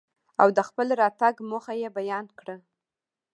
[0.41, 2.55] او دخپل راتګ موخه يې بيان کره.